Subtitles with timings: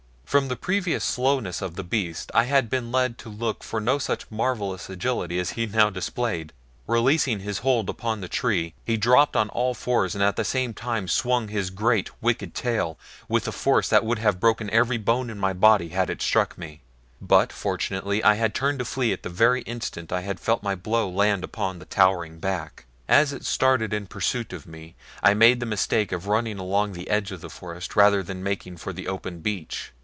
[0.31, 3.97] From the previous slowness of the beast I had been led to look for no
[3.97, 6.53] such marvelous agility as he now displayed.
[6.87, 10.73] Releasing his hold upon the tree he dropped on all fours and at the same
[10.73, 15.29] time swung his great, wicked tail with a force that would have broken every bone
[15.29, 16.79] in my body had it struck me;
[17.19, 20.75] but, fortunately, I had turned to flee at the very instant that I felt my
[20.75, 22.85] blow land upon the towering back.
[23.05, 27.09] As it started in pursuit of me I made the mistake of running along the
[27.09, 29.91] edge of the forest rather than making for the open beach.